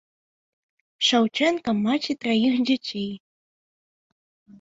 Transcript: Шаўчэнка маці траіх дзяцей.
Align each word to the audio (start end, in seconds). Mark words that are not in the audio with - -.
Шаўчэнка 1.07 1.69
маці 1.83 2.11
траіх 2.23 2.55
дзяцей. 2.71 3.11